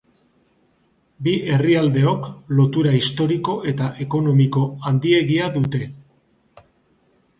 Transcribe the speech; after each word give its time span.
Bi 1.27 1.33
herrialdeok, 1.57 2.25
lotura 2.59 2.95
historiko 3.01 3.57
eta 3.75 3.91
ekonomiko 4.07 4.65
handiegia 4.89 5.55
dute. 5.59 5.87